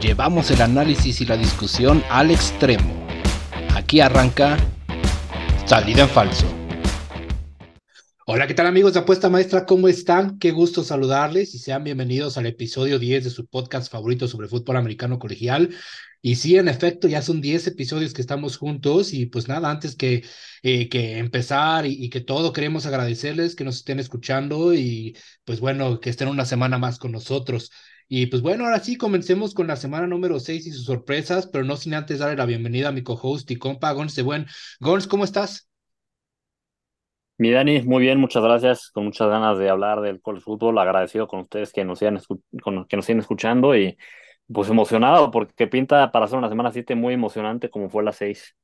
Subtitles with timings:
[0.00, 3.06] llevamos el análisis y la discusión al extremo.
[3.74, 4.56] Aquí arranca
[5.64, 6.46] Salida en Falso.
[8.26, 9.66] Hola, ¿qué tal amigos de Apuesta Maestra?
[9.66, 10.38] ¿Cómo están?
[10.38, 14.76] Qué gusto saludarles y sean bienvenidos al episodio 10 de su podcast favorito sobre fútbol
[14.76, 15.70] americano colegial.
[16.22, 19.94] Y sí, en efecto, ya son 10 episodios que estamos juntos y pues nada, antes
[19.94, 20.24] que,
[20.62, 26.00] eh, que empezar y, que todo, queremos agradecerles que nos estén escuchando y pues bueno,
[26.00, 27.70] que estén una semana más con nosotros.
[28.08, 31.64] Y pues bueno, ahora sí, comencemos con la semana número 6 y sus sorpresas, pero
[31.64, 34.46] no sin antes darle la bienvenida a mi co-host y compa Gons de Buen.
[34.80, 35.68] Gons, ¿cómo estás?
[37.38, 41.28] Mi Dani, muy bien, muchas gracias, con muchas ganas de hablar del college fútbol, agradecido
[41.28, 42.18] con ustedes que nos sigan,
[42.88, 43.98] que nos sigan escuchando y
[44.52, 48.56] pues emocionado porque pinta para hacer una semana 7 muy emocionante como fue la 6.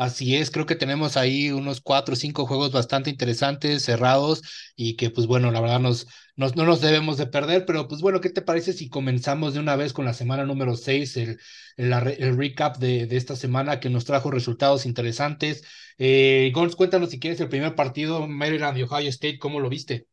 [0.00, 4.40] Así es, creo que tenemos ahí unos cuatro o cinco juegos bastante interesantes, cerrados,
[4.74, 8.22] y que pues bueno, la verdad nos, no nos debemos de perder, pero pues bueno,
[8.22, 11.38] ¿qué te parece si comenzamos de una vez con la semana número seis, el,
[11.76, 15.64] el, el recap de, de, esta semana que nos trajo resultados interesantes?
[15.98, 20.06] Eh, Gons, cuéntanos si quieres el primer partido, Maryland y Ohio State, ¿cómo lo viste?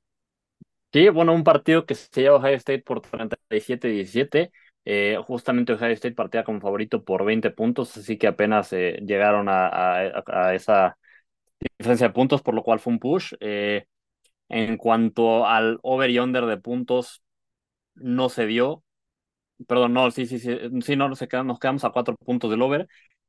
[0.94, 4.52] Sí, bueno, un partido que se lleva Ohio State por 37-17.
[4.90, 9.50] Eh, justamente Ohio State partía como favorito por 20 puntos, así que apenas eh, llegaron
[9.50, 9.68] a,
[10.26, 10.98] a, esa
[11.80, 13.34] diferencia de puntos, por lo cual fue un push.
[13.42, 13.86] Eh,
[14.50, 17.24] en cuanto al over y under de puntos,
[17.96, 18.84] no se dio.
[19.68, 21.20] Perdón, no, sí, sí, sí, sí, no, nos
[21.60, 22.88] quedamos a cuatro puntos del over.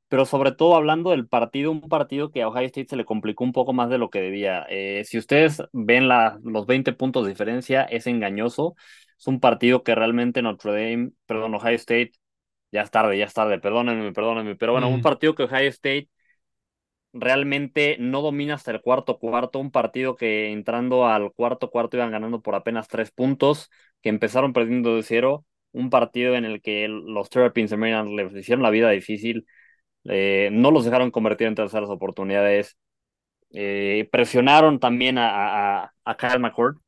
[0.09, 3.45] Pero sobre todo hablando del partido, un partido que a Ohio State se le complicó
[3.45, 4.67] un poco más de lo que debía.
[5.05, 8.77] si ustedes ven la, los 20 puntos de diferencia, es engañoso.
[9.19, 12.12] Es un partido que realmente Notre Dame, perdón, Ohio State,
[12.72, 16.08] ya es tarde, ya es tarde, perdónenme, perdónenme, pero bueno, un partido que Ohio State
[17.12, 22.11] realmente no domina hasta el cuarto cuarto, un partido que entrando al cuarto cuarto iban
[22.11, 23.70] ganando por apenas tres puntos,
[24.02, 28.33] que empezaron perdiendo de cero, un partido en el que los Terrapins de Maryland les
[28.34, 29.46] hicieron la vida difícil,
[30.05, 32.77] eh, no los dejaron convertir en terceras oportunidades,
[33.52, 36.78] eh, presionaron también a, a, a Kyle McCord,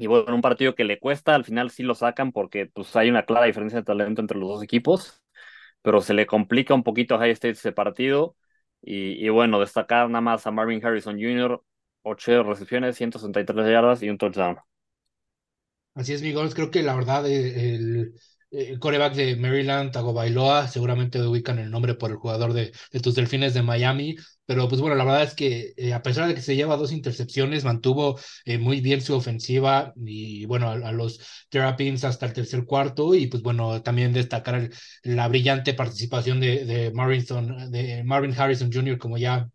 [0.00, 3.10] y bueno, un partido que le cuesta, al final sí lo sacan porque pues hay
[3.10, 5.22] una clara diferencia de talento entre los dos equipos,
[5.82, 8.36] pero se le complica un poquito a High State ese partido.
[8.82, 11.62] Y, y bueno, destacar nada más a Marvin Harrison Jr.,
[12.02, 14.58] 8 recepciones, 163 yardas y un touchdown.
[15.94, 16.54] Así es, Miguel.
[16.54, 18.14] Creo que la verdad, eh, el,
[18.50, 23.14] el coreback de Maryland, Tagovailoa, seguramente ubican el nombre por el jugador de, de, tus
[23.14, 26.42] delfines de Miami, pero pues bueno, la verdad es que eh, a pesar de que
[26.42, 32.02] se lleva dos intercepciones, mantuvo eh, muy bien su ofensiva y bueno, a, los Terrapins
[32.04, 34.74] hasta el tercer cuarto y pues bueno, también destacar el,
[35.04, 37.24] la brillante participación de, de, Marvin,
[37.70, 39.48] de Marvin Harrison Jr., como ya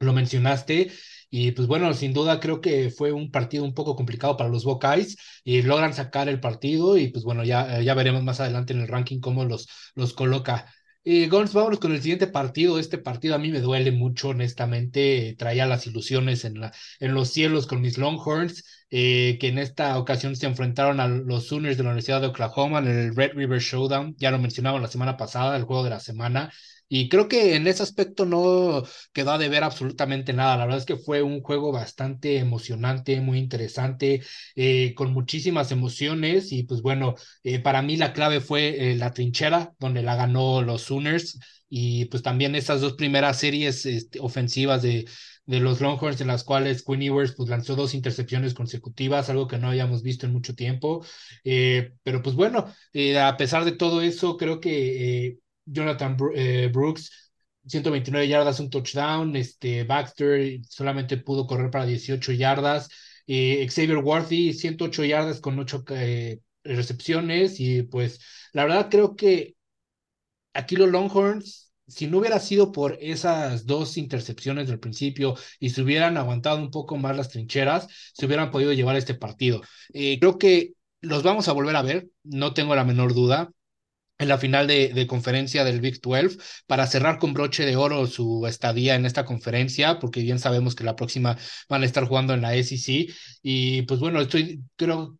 [0.00, 0.90] lo mencionaste,
[1.36, 4.64] y pues bueno, sin duda creo que fue un partido un poco complicado para los
[4.64, 8.80] Buckeyes y logran sacar el partido y pues bueno, ya, ya veremos más adelante en
[8.82, 10.72] el ranking cómo los, los coloca.
[11.02, 12.78] Y Gons, vámonos con el siguiente partido.
[12.78, 15.34] Este partido a mí me duele mucho, honestamente.
[15.36, 19.98] Traía las ilusiones en, la, en los cielos con mis Longhorns, eh, que en esta
[19.98, 23.60] ocasión se enfrentaron a los Sooners de la Universidad de Oklahoma en el Red River
[23.60, 24.14] Showdown.
[24.18, 26.52] Ya lo mencionaba la semana pasada, el juego de la semana.
[26.96, 30.56] Y creo que en ese aspecto no quedó a deber absolutamente nada.
[30.56, 34.22] La verdad es que fue un juego bastante emocionante, muy interesante,
[34.54, 36.52] eh, con muchísimas emociones.
[36.52, 40.62] Y pues bueno, eh, para mí la clave fue eh, la trinchera, donde la ganó
[40.62, 41.40] los Sooners.
[41.68, 45.04] Y pues también esas dos primeras series este, ofensivas de,
[45.46, 49.58] de los Longhorns, en las cuales Quinn Ewers pues, lanzó dos intercepciones consecutivas, algo que
[49.58, 51.04] no habíamos visto en mucho tiempo.
[51.42, 52.72] pero pues bueno,
[53.20, 57.32] a pesar de todo eso, creo que Jonathan eh, Brooks,
[57.66, 59.36] 129 yardas, un touchdown.
[59.36, 62.88] Este, Baxter solamente pudo correr para 18 yardas.
[63.26, 67.60] Eh, Xavier Worthy, 108 yardas con 8 eh, recepciones.
[67.60, 68.20] Y pues
[68.52, 69.56] la verdad creo que
[70.52, 75.82] aquí los Longhorns, si no hubiera sido por esas dos intercepciones del principio y se
[75.82, 79.62] hubieran aguantado un poco más las trincheras, se hubieran podido llevar este partido.
[79.92, 83.50] creo que los vamos a volver a ver, no tengo la menor duda
[84.18, 88.06] en la final de, de, conferencia del Big 12 para cerrar con broche de oro
[88.06, 91.36] su estadía en esta conferencia, porque bien sabemos que la próxima
[91.68, 93.12] van a estar jugando en la SEC.
[93.42, 95.18] Y pues bueno, estoy, creo,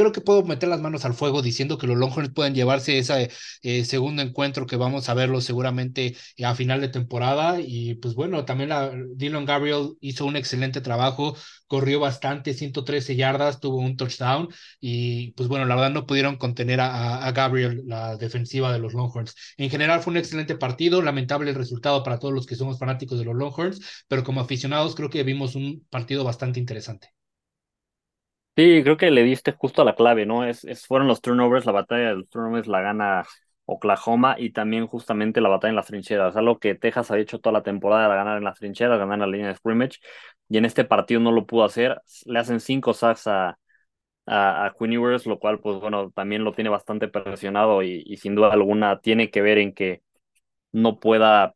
[0.00, 3.30] creo que puedo meter las manos al fuego diciendo que los Longhorns pueden llevarse ese
[3.62, 7.60] eh, segundo encuentro que vamos a verlo seguramente a final de temporada.
[7.60, 11.36] Y pues bueno, también la, Dylan Gabriel hizo un excelente trabajo,
[11.66, 14.48] corrió bastante, 113 yardas, tuvo un touchdown
[14.80, 18.94] y pues bueno, la verdad no pudieron contener a, a Gabriel, la defensiva de los
[18.94, 19.34] Longhorns.
[19.58, 23.18] En general fue un excelente partido, lamentable el resultado para todos los que somos fanáticos
[23.18, 27.19] de los Longhorns, pero como aficionados creo que vimos un partido bastante interesante.
[28.62, 30.44] Sí, creo que le diste justo a la clave, ¿no?
[30.44, 33.24] Es, es, fueron los turnovers, la batalla de los turnovers la gana
[33.64, 37.52] Oklahoma y también justamente la batalla en las trincheras, algo que Texas ha hecho toda
[37.54, 39.98] la temporada de ganar en las trincheras, ganar en la línea de scrimmage,
[40.48, 42.00] y en este partido no lo pudo hacer.
[42.26, 43.56] Le hacen cinco sacks a,
[44.26, 48.18] a, a Queen Ewers, lo cual, pues bueno, también lo tiene bastante presionado y, y
[48.18, 50.02] sin duda alguna tiene que ver en que
[50.72, 51.54] no pueda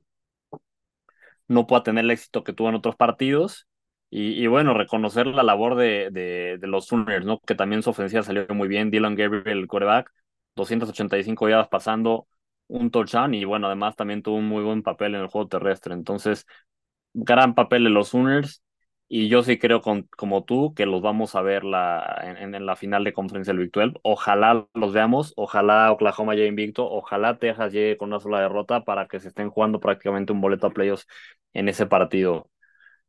[1.49, 3.67] no pueda tener el éxito que tuvo en otros partidos.
[4.17, 7.41] Y, y bueno, reconocer la labor de, de, los Sooners, ¿no?
[7.41, 8.91] Que también su ofensiva salió muy bien.
[8.93, 10.13] Dylan Gabriel, el coreback,
[10.55, 12.29] 285 yardas pasando,
[12.69, 15.95] un touchdown y bueno, además también tuvo un muy buen papel en el juego terrestre.
[15.95, 16.47] Entonces,
[17.13, 18.63] gran papel de los Sooners
[19.09, 22.77] y yo sí creo con, como tú que los vamos a ver la, en, la
[22.77, 23.95] final de conferencia del Big 12.
[24.05, 29.09] Ojalá los veamos, ojalá Oklahoma llegue invicto, ojalá Texas llegue con una sola derrota para
[29.09, 31.07] que se estén jugando prácticamente un boleto a playoffs
[31.53, 32.49] en ese partido.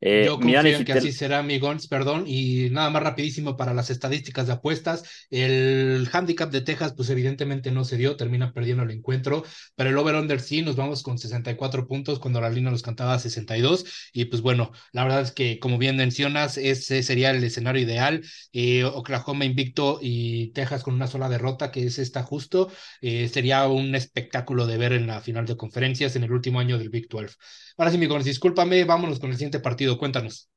[0.00, 2.24] Eh, Yo confío en que así será, mi Gons, perdón.
[2.26, 5.02] Y nada más rapidísimo para las estadísticas de apuestas.
[5.30, 9.42] El handicap de Texas, pues evidentemente no se dio, termina perdiendo el encuentro.
[9.74, 13.84] Pero el over-under sí, nos vamos con 64 puntos cuando la línea nos cantaba 62.
[14.12, 18.22] Y pues bueno, la verdad es que, como bien mencionas, ese sería el escenario ideal.
[18.52, 22.70] Eh, Oklahoma invicto y Texas con una sola derrota, que es esta justo.
[23.00, 26.78] Eh, sería un espectáculo de ver en la final de conferencias en el último año
[26.78, 27.34] del Big 12.
[27.78, 30.50] Ahora sí, mi Gons, discúlpame, vámonos con el siguiente partido cuéntanos.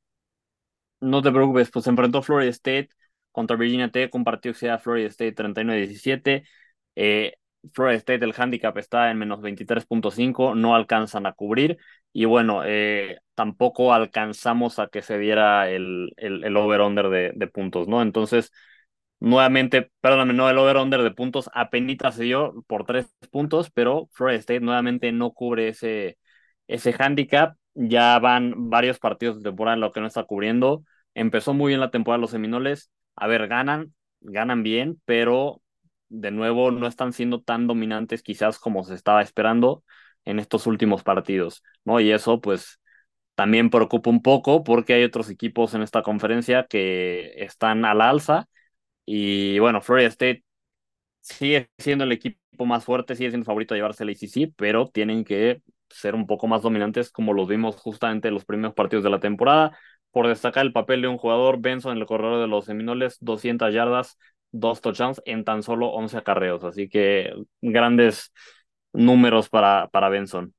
[1.00, 2.90] No te preocupes, pues se enfrentó Florida State
[3.32, 6.44] contra Virginia Tech, un partido que se Florida State 39-17.
[6.96, 7.34] Eh,
[7.72, 11.78] Florida State, el handicap está en menos 23.5, no alcanzan a cubrir.
[12.12, 17.46] Y bueno, eh, tampoco alcanzamos a que se diera el, el, el over-under de, de,
[17.46, 18.02] puntos, ¿no?
[18.02, 18.52] Entonces,
[19.20, 24.38] nuevamente, perdóname, no, el over-under de puntos apenas se dio por tres puntos, pero Florida
[24.38, 26.18] State nuevamente no cubre ese,
[26.66, 30.84] ese handicap ya van varios partidos de temporada en lo que no está cubriendo.
[31.14, 32.90] Empezó muy bien la temporada los Seminoles.
[33.16, 35.62] A ver, ganan, ganan bien, pero
[36.08, 39.84] de nuevo no están siendo tan dominantes quizás como se estaba esperando
[40.24, 42.00] en estos últimos partidos, ¿no?
[42.00, 42.80] Y eso pues
[43.34, 48.48] también preocupa un poco porque hay otros equipos en esta conferencia que están al alza
[49.06, 50.44] y bueno, Florida State
[51.20, 55.24] sigue siendo el equipo más fuerte, sigue siendo favorito a llevarse el ACC, pero tienen
[55.24, 59.10] que ser un poco más dominantes como los vimos justamente en los primeros partidos de
[59.10, 59.76] la temporada.
[60.10, 63.72] Por destacar el papel de un jugador, Benson en el corredor de los Seminoles, 200
[63.72, 64.18] yardas,
[64.50, 66.64] dos touchdowns en tan solo 11 acarreos.
[66.64, 68.32] Así que grandes
[68.92, 70.54] números para, para Benson.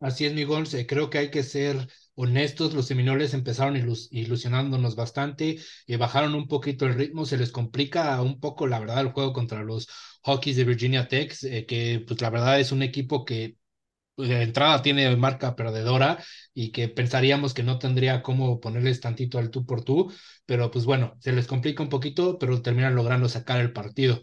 [0.00, 0.44] Así es, mi
[0.86, 1.76] Creo que hay que ser
[2.16, 2.74] honestos.
[2.74, 7.24] Los Seminoles empezaron ilus ilusionándonos bastante, y bajaron un poquito el ritmo.
[7.24, 9.88] Se les complica un poco, la verdad, el juego contra los
[10.24, 13.56] Hawkeys de Virginia Tech, eh, que pues la verdad es un equipo que
[14.16, 16.18] de entrada tiene marca perdedora
[16.54, 20.12] y que pensaríamos que no tendría cómo ponerles tantito al tú por tú,
[20.46, 24.22] pero pues bueno, se les complica un poquito, pero terminan logrando sacar el partido.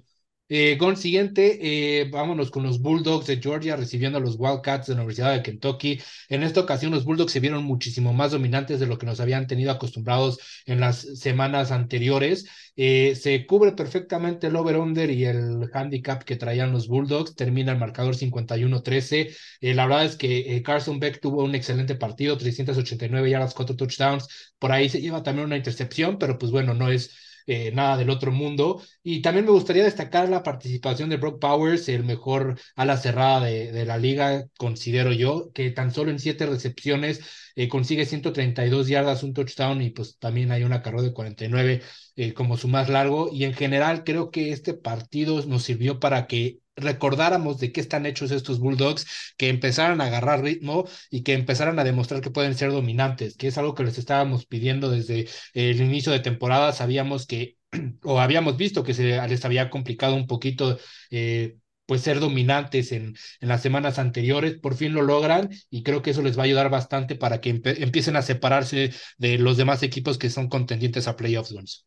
[0.51, 1.59] Eh, Gon, siguiente,
[2.01, 5.43] eh, vámonos con los Bulldogs de Georgia recibiendo a los Wildcats de la Universidad de
[5.43, 5.99] Kentucky.
[6.27, 9.45] En esta ocasión los Bulldogs se vieron muchísimo más dominantes de lo que nos habían
[9.45, 12.47] tenido acostumbrados en las semanas anteriores.
[12.75, 17.35] Eh, se cubre perfectamente el over-under y el handicap que traían los Bulldogs.
[17.35, 19.29] Termina el marcador 51-13.
[19.61, 24.27] Eh, la verdad es que Carson Beck tuvo un excelente partido, 389 yardas, 4 touchdowns.
[24.57, 27.11] Por ahí se lleva también una intercepción, pero pues bueno, no es
[27.49, 28.81] eh, nada del otro mundo.
[29.03, 33.71] Y también me gustaría destacar la participación de Brock Powers, el mejor ala cerrada de,
[33.71, 37.21] de la liga, considero yo, que tan solo en siete recepciones
[37.55, 41.81] eh, consigue 132 yardas, un touchdown y pues también hay una carrera de 49
[42.15, 43.29] eh, como su más largo.
[43.33, 48.05] Y en general creo que este partido nos sirvió para que recordáramos de qué están
[48.05, 49.05] hechos estos Bulldogs,
[49.37, 53.47] que empezaran a agarrar ritmo y que empezaran a demostrar que pueden ser dominantes, que
[53.47, 56.73] es algo que les estábamos pidiendo desde el inicio de temporada.
[56.73, 57.57] Sabíamos que,
[58.03, 60.77] o habíamos visto que se les había complicado un poquito.
[61.11, 66.03] Eh, pues ser dominantes en, en, las semanas anteriores, por fin lo logran y creo
[66.03, 69.81] que eso les va a ayudar bastante para que empiecen a separarse de los demás
[69.81, 71.83] equipos que son contendientes a playoffs.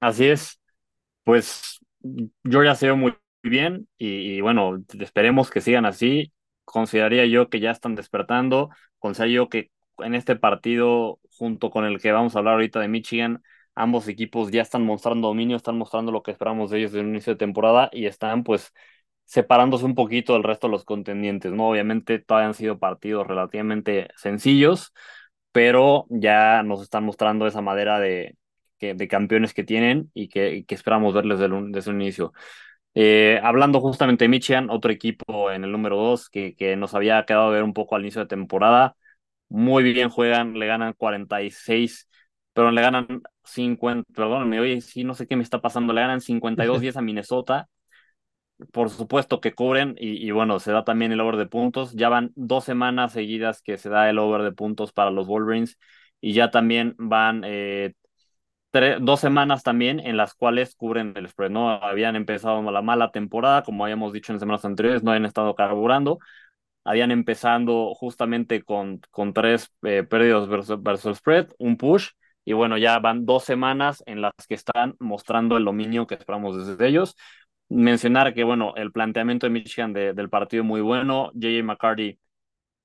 [0.00, 0.60] Así es,
[1.24, 1.80] pues
[2.44, 6.32] yo ya sé muy bien y, y, bueno, esperemos que sigan así.
[6.64, 12.00] Consideraría yo que ya están despertando, consideraría yo que en este partido, junto con el
[12.00, 13.42] que vamos a hablar ahorita de Michigan,
[13.74, 17.08] ambos equipos ya están mostrando dominio, están mostrando lo que esperamos de ellos desde el
[17.10, 18.72] inicio de temporada y están pues
[19.24, 21.68] separándose un poquito del resto de los contendientes, ¿no?
[21.70, 24.92] Obviamente todavía han sido partidos relativamente sencillos,
[25.52, 28.36] pero ya nos están mostrando esa madera de,
[28.80, 32.32] de campeones que tienen y que, que esperamos verles desde el, desde inicio.
[32.94, 37.24] Eh, hablando justamente de Michigan, otro equipo en el número 2 que, que nos había
[37.24, 38.96] quedado ver un poco al inicio de temporada.
[39.48, 42.08] Muy bien juegan, le ganan 46,
[42.54, 46.20] pero le ganan 50, perdón, oye, sí, no sé qué me está pasando, le ganan
[46.20, 47.68] 52-10 a Minnesota.
[48.72, 51.92] por supuesto que cubren y, bueno, se da también el over de puntos.
[51.94, 55.78] Ya van dos semanas seguidas que se da el over de puntos para los Wolverines
[56.20, 57.94] y ya también van eh,
[59.00, 61.70] dos semanas también en las cuales cubren el spread, ¿no?
[61.70, 66.18] Habían empezado la mala temporada, como habíamos dicho en semanas anteriores, no habían estado carburando.
[66.84, 72.10] Habían empezando justamente con, con tres eh, pérdidas versus, versus spread, un push,
[72.44, 76.66] y bueno, ya van dos semanas en las que están mostrando el dominio que esperamos
[76.66, 77.16] desde ellos.
[77.68, 81.26] Mencionar que, bueno, el planteamiento de Michigan del partido muy bueno.
[81.34, 81.62] J.J.
[81.64, 82.18] McCarty,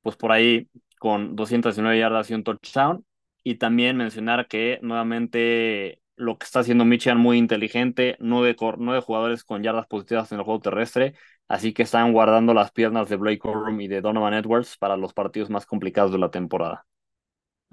[0.01, 3.05] pues por ahí con 219 yardas y un touchdown.
[3.43, 9.43] Y también mencionar que nuevamente lo que está haciendo Michigan muy inteligente, nueve, nueve jugadores
[9.43, 11.15] con yardas positivas en el juego terrestre,
[11.47, 15.13] así que están guardando las piernas de Blake Corum y de Donovan Edwards para los
[15.13, 16.85] partidos más complicados de la temporada.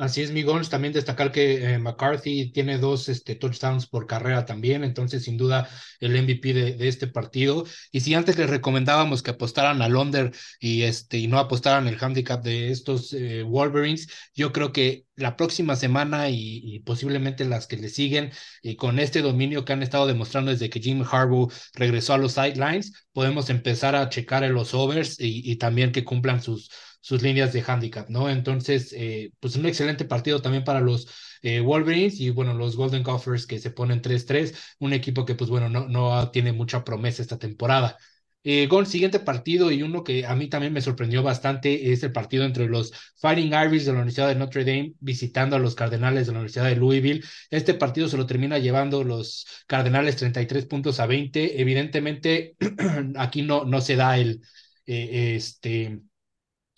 [0.00, 0.71] Así es, Migons.
[0.71, 5.69] También destacar que eh, McCarthy tiene dos este, touchdowns por carrera también, entonces sin duda
[6.00, 7.66] el MVP de, este partido.
[7.92, 12.42] Y si antes les recomendábamos que apostaran al under y, este, no apostaran el handicap
[12.42, 17.90] de estos eh, Wolverines, yo creo que la próxima semana y, posiblemente las que le
[17.90, 18.30] siguen,
[18.78, 23.07] con este dominio que han estado demostrando desde que Jim Harbaugh regresó a los sidelines,
[23.12, 27.62] podemos empezar a checar en los overs y también que cumplan sus sus líneas de
[27.66, 28.28] handicap, ¿no?
[28.30, 31.09] Entonces, eh, pues un excelente partido también para los
[31.42, 35.50] eh, Wolverines y bueno, los Golden Gophers que se ponen 3-3, un equipo que pues
[35.50, 37.97] bueno, no, no tiene mucha promesa esta temporada.
[38.42, 42.12] Eh, Gon, siguiente partido y uno que a mí también me sorprendió bastante es el
[42.12, 46.26] partido entre los Fighting Irish de la Universidad de Notre Dame visitando a los Cardenales
[46.26, 47.23] de la Universidad de Louisville.
[47.50, 51.61] Este partido se lo termina llevando los Cardenales 33 puntos a 20.
[51.61, 52.57] Evidentemente,
[53.16, 54.40] aquí no, no se da el,
[54.87, 56.00] eh, este,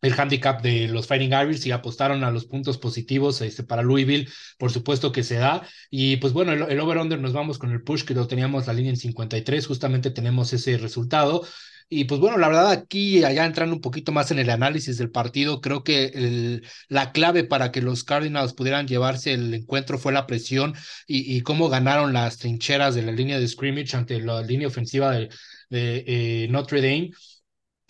[0.02, 4.28] el handicap de los Fighting Irish y apostaron a los puntos positivos este, para Louisville,
[4.58, 5.66] por supuesto que se da.
[5.90, 8.90] Y pues bueno, el, over-under nos vamos con el push que lo teníamos la línea
[8.90, 11.46] en 53, justamente tenemos ese resultado.
[11.88, 15.10] Y pues bueno, la verdad aquí, allá entrando un poquito más en el análisis del
[15.10, 20.12] partido, creo que el, la clave para que los Cardinals pudieran llevarse el encuentro fue
[20.12, 20.74] la presión
[21.06, 25.12] y, y cómo ganaron las trincheras de la línea de scrimmage ante la línea ofensiva
[25.12, 25.28] de,
[25.68, 27.10] de eh, Notre Dame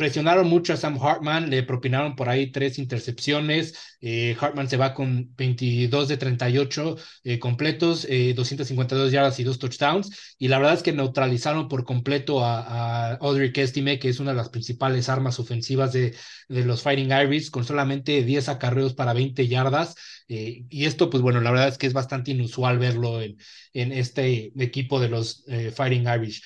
[0.03, 3.97] presionaron mucho a Sam Hartman, le propinaron por ahí tres intercepciones.
[4.01, 9.61] Eh, Hartman se va con 22 de 38 eh, completos, 252 eh, yardas y dos
[9.61, 10.35] touchdowns.
[10.39, 14.39] Y la verdad es que neutralizaron por completo a, Audrey Kestime, que es una de
[14.39, 16.17] las principales armas ofensivas de,
[16.49, 19.95] de los Fighting Irish, con solamente 10 acarreos para 20 yardas.
[20.29, 23.37] Y esto, pues bueno, la verdad es que es bastante inusual verlo en,
[23.73, 26.43] en este equipo de los Fighting Irish.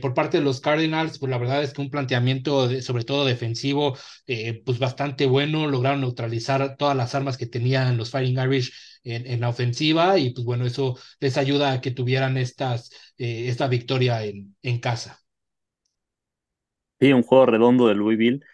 [0.00, 3.96] por parte de los Cardinals, pues la verdad es que un planteamiento sobre todo defensivo,
[4.26, 8.72] eh, pues bastante bueno, lograron neutralizar todas las armas que tenían los Fighting Irish
[9.04, 13.68] en, la ofensiva y pues bueno, eso les ayuda a que tuvieran estas, eh, esta
[13.68, 15.20] victoria en, en casa.
[17.00, 18.44] Sí, un juego redondo de Louisville.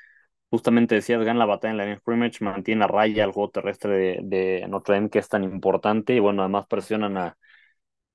[0.51, 4.21] Justamente decías, gana la batalla en la línea scrimmage, mantiene a raya el juego terrestre
[4.23, 7.37] de, Notre Dame, que es tan importante, y bueno, además presionan a,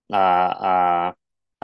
[0.09, 1.15] a,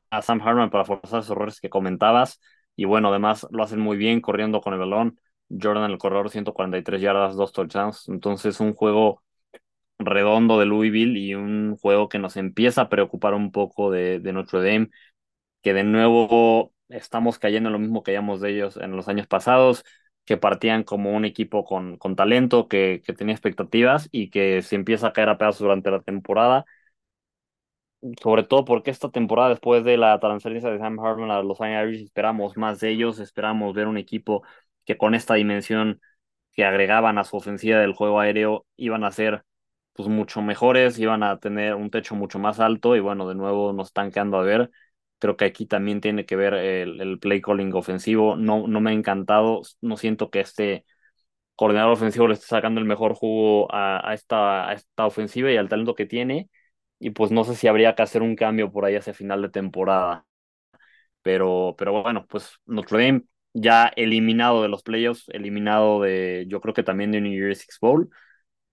[0.10, 2.40] a Sam Harman para forzar esos errores que comentabas.
[2.76, 5.20] Y bueno, además lo hacen muy bien corriendo con el balón.
[5.50, 8.08] Jordan, el corredor, 143 yardas, dos touchdowns.
[8.10, 9.24] Entonces, un juego
[10.00, 14.34] redondo de Louisville y un juego que nos empieza a preocupar un poco de, de
[14.34, 14.90] Notre Dame,
[15.64, 19.28] que de nuevo estamos cayendo en lo mismo que hayamos de ellos en los años
[19.28, 19.84] pasados,
[20.28, 24.78] que partían como un equipo con, con talento, que, que tenía expectativas y que se
[24.78, 26.68] empieza a caer a pedazos durante la temporada
[28.22, 32.04] sobre todo porque esta temporada, después de la transferencia de Sam Hartman a los Irish,
[32.06, 34.44] esperamos más de ellos, esperamos ver un equipo
[34.86, 36.00] que con esta dimensión
[36.54, 39.44] que agregaban a su ofensiva del juego aéreo iban a ser
[39.94, 43.74] pues mucho mejores, iban a tener un techo mucho más alto y bueno, de nuevo
[43.74, 44.72] nos están quedando a ver.
[45.20, 48.36] Creo que aquí también tiene que ver el, play calling ofensivo.
[48.36, 50.86] No, no me ha encantado, no siento que este
[51.56, 55.70] coordinador ofensivo le esté sacando el mejor jugo a, esta, a esta ofensiva y al
[55.70, 56.50] talento que tiene
[57.00, 59.50] y pues no sé si habría que hacer un cambio por ahí hacia final de
[59.50, 60.26] temporada.
[61.22, 66.74] Pero, pero bueno, pues Notre Dame ya eliminado de los playoffs, eliminado de, yo creo
[66.74, 68.10] que también de New Year's Six Bowl,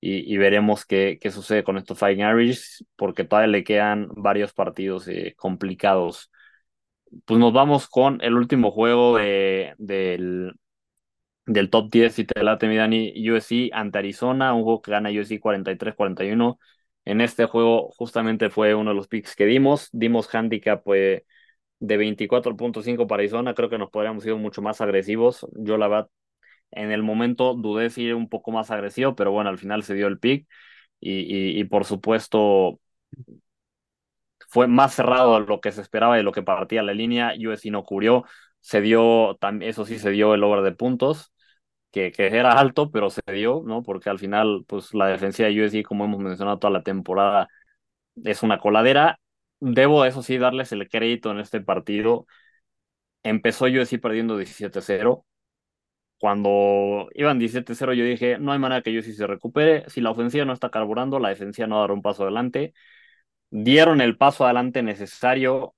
[0.01, 5.09] y, veremos qué, qué, sucede con estos Fighting Irish, porque todavía le quedan varios partidos
[5.09, 6.31] eh, complicados.
[7.25, 10.53] Pues nos vamos con el último juego de, del,
[11.47, 15.11] del top 10, si te late mi Dani, USC ante Arizona, un juego que gana
[15.11, 16.59] USC 43-41
[17.07, 19.89] en este juego justamente fue uno de los picks que dimos.
[19.93, 21.23] Dimos handicap pues,
[21.81, 23.55] de 24.5 para Arizona.
[23.55, 25.47] Creo que nos podríamos ir mucho más agresivos.
[25.55, 26.11] Yo la verdad,
[26.73, 29.95] en el momento dudé si ir un poco más agresivo, pero bueno, al final se
[29.95, 30.49] dio el pick.
[31.01, 32.81] Y, y, por supuesto
[34.55, 37.35] fue más cerrado de lo que se esperaba y de lo que partía la línea.
[37.37, 38.25] USC no cubrió.
[38.61, 41.33] se dio, eso sí, se dio el over de puntos,
[41.93, 43.83] que, que era alto, pero se dio, ¿no?
[43.83, 47.49] Porque al final, pues la defensiva de USC, como hemos mencionado toda la temporada,
[48.25, 49.21] es una coladera.
[49.61, 52.27] Debo, eso sí, darles el crédito en este partido.
[53.23, 55.25] Empezó USC perdiendo 17-0.
[56.19, 59.89] Cuando iban 17-0, yo dije, no hay manera que USC se recupere.
[59.91, 62.75] Si la ofensiva no está carburando, la defensiva no dará un paso adelante.
[63.57, 65.75] Dieron el paso adelante necesario.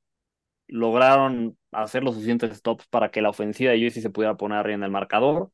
[0.69, 4.77] Lograron hacer los suficientes stops para que la ofensiva de USC se pudiera poner arriba
[4.77, 5.51] en el marcador.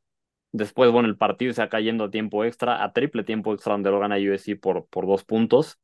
[0.52, 3.90] Después, bueno, el partido se ha cayendo a tiempo extra, a triple tiempo extra, donde
[3.90, 5.80] lo gana USC por, por dos puntos.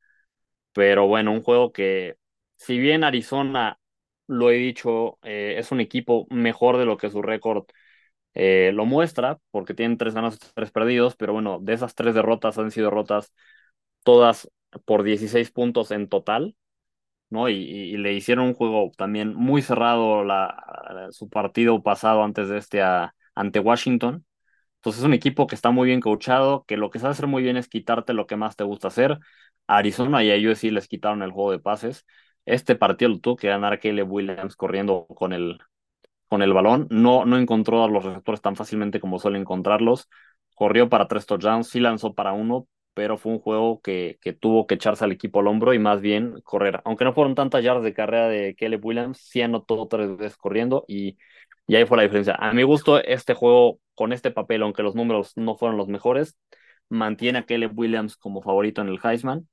[0.73, 2.17] Pero bueno, un juego que,
[2.57, 3.79] si bien Arizona,
[4.29, 7.67] lo he dicho, eh, es un equipo mejor de lo que su récord
[8.35, 12.59] eh, lo muestra, porque tienen tres ganas tres perdidos, pero bueno, de esas tres derrotas
[12.59, 13.33] han sido derrotas
[14.09, 14.51] todas
[14.87, 16.57] por 16 puntos en total,
[17.29, 17.51] ¿no?
[17.51, 22.83] Y, le hicieron un juego también muy cerrado la, su partido pasado antes de este
[23.35, 24.25] ante Washington.
[24.77, 27.43] Entonces es un equipo que está muy bien coachado, que lo que sabe hacer muy
[27.43, 29.19] bien es quitarte lo que más te gusta hacer.
[29.67, 32.07] Arizona y a USC les quitaron el juego de pases.
[32.47, 35.59] Este partido lo tuvo que ganar Caleb Williams corriendo con el,
[36.29, 36.87] con el balón.
[36.91, 40.09] No, no encontró a los receptores tan fácilmente como suele encontrarlos.
[40.55, 44.67] Corrió para tres touchdowns, sí lanzó para uno, pero fue un juego que, que tuvo
[44.67, 46.81] que echarse al equipo al hombro y más bien correr.
[46.85, 50.85] Aunque no fueron tantas yardas de carrera de Caleb Williams, sí anotó tres veces corriendo
[50.89, 51.17] y,
[51.67, 52.35] y ahí fue la diferencia.
[52.35, 56.37] A mi gusto, este juego con este papel, aunque los números no fueron los mejores,
[56.89, 59.49] mantiene a Caleb Williams como favorito en el Heisman.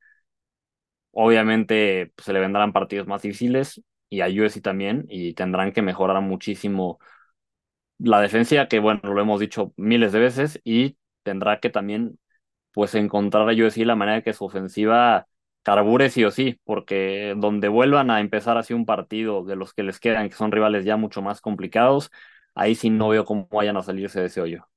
[1.12, 5.82] Obviamente pues, se le vendrán partidos más difíciles y a USC también y tendrán que
[5.82, 7.00] mejorar muchísimo
[7.98, 12.20] la defensa, que bueno, lo hemos dicho miles de veces, y tendrá que también
[12.76, 15.28] pues encontrar a USC la manera de que su ofensiva
[15.64, 19.84] carbure sí o sí, porque donde vuelvan a empezar así un partido de los que
[19.84, 22.12] les quedan, que son rivales ya mucho más complicados,
[22.56, 24.68] ahí sí no veo cómo vayan a salirse de ese hoyo.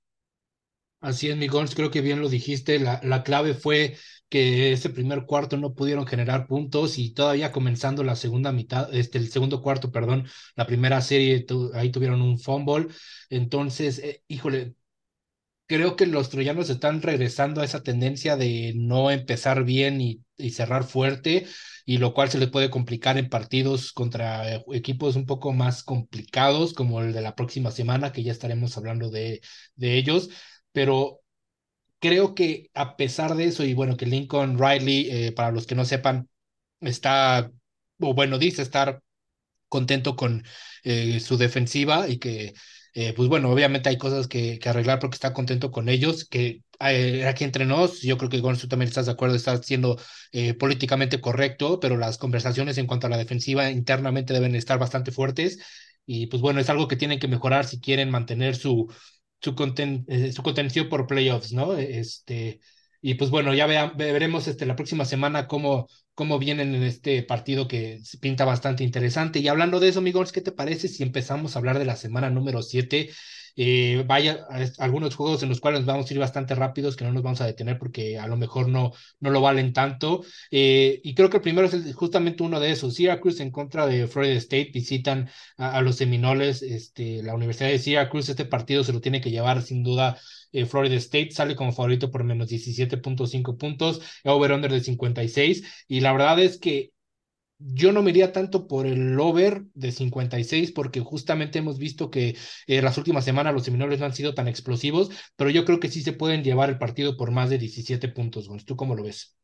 [1.00, 2.78] Así es, Migons, creo que bien lo dijiste.
[2.80, 3.96] La, la clave fue
[4.28, 9.18] que ese primer cuarto no pudieron generar puntos y todavía comenzando la segunda mitad, este,
[9.18, 12.88] el segundo cuarto, perdón, la primera serie, ahí tuvieron un fumble.
[13.30, 14.74] Entonces, eh, híjole,
[15.68, 20.50] creo que los troyanos están regresando a esa tendencia de no empezar bien y, y
[20.50, 21.46] cerrar fuerte,
[21.84, 25.82] y lo cual se les puede complicar en partidos contra eh, equipos un poco más
[25.82, 29.40] complicados, como el de la próxima semana, que ya estaremos hablando de,
[29.78, 30.30] ellos.
[30.72, 31.20] Pero
[32.00, 35.74] creo que a pesar de eso, y bueno, que Lincoln Riley, eh, para los que
[35.74, 36.28] no sepan,
[36.80, 37.50] está,
[38.00, 39.02] o bueno, dice estar
[39.68, 40.44] contento con
[40.84, 42.54] eh, su defensiva y que,
[42.94, 46.62] eh, pues bueno, obviamente hay cosas que, que, arreglar porque está contento con ellos, que
[46.78, 49.98] aquí entre nos, yo creo que con tú también estás de acuerdo, está siendo
[50.58, 55.58] políticamente correcto, pero las conversaciones en cuanto a la defensiva internamente deben estar bastante fuertes
[56.06, 58.88] y pues bueno, es algo que tienen que mejorar si quieren mantener su
[59.40, 61.76] su, conten, eh, su contención por playoffs, ¿no?
[61.76, 62.60] Este,
[63.00, 67.68] y pues bueno, ya veremos este, la próxima semana cómo, cómo vienen en este partido
[67.68, 69.38] que pinta bastante interesante.
[69.38, 72.30] Y hablando de eso, amigos, ¿qué te parece si empezamos a hablar de la semana
[72.30, 73.10] número 7?
[73.60, 74.46] Eh, vaya
[74.78, 77.46] algunos juegos en los cuales vamos a ir bastante rápidos, que no nos vamos a
[77.46, 80.22] detener porque a lo mejor no, no lo valen tanto.
[80.52, 82.94] Eh, y creo que el primero es justamente uno de esos.
[82.94, 88.30] Syracuse en contra de Florida State visitan a, los Seminoles, este, la Universidad de Syracuse.
[88.30, 90.18] Este partido se lo tiene que llevar sin duda
[90.52, 95.64] eh, Florida State sale como favorito por menos 17.5 puntos, over-under de 56.
[95.88, 96.92] Y la verdad es que
[97.58, 102.36] yo no me iría tanto por el over de 56 porque justamente hemos visto que
[102.66, 105.88] en las últimas semanas los Seminoles no han sido tan explosivos, pero yo creo que
[105.88, 108.48] sí se pueden llevar el partido por más de 17 puntos.
[108.64, 109.36] ¿Tú cómo lo ves?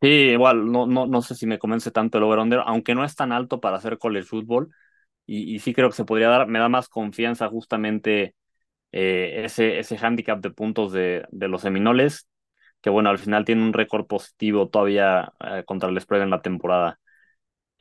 [0.00, 3.14] Sí, igual, no, no, no sé si me convence tanto el over-under, aunque no es
[3.14, 4.70] tan alto para hacer college fútbol,
[5.26, 8.34] y, y, sí creo que se podría dar, me da más confianza justamente
[8.92, 12.28] eh, ese, ese handicap de puntos de, de los Seminoles,
[12.82, 16.42] que bueno, al final tiene un récord positivo todavía eh, contra el spread en la
[16.42, 17.00] temporada.